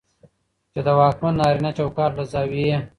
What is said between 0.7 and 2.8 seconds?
چې د واکمن نارينه چوکاټ له زاويې